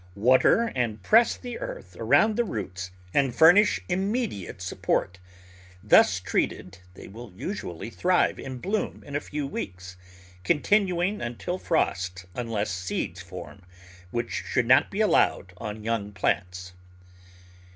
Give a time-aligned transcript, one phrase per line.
[0.15, 5.19] Water and press the earth around the roots and furnish im mediate support.
[5.83, 9.97] Thus treated they will usually thrive and bloom in a few weeks,
[10.43, 13.61] continuing until frost unless seeds form,
[14.09, 16.73] which should not be allowed on young plants.